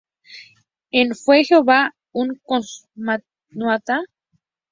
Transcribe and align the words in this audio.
En 0.89 1.13
"¿Fue 1.13 1.43
Jehová 1.43 1.93
un 2.11 2.41
Cosmonauta? 2.43 4.01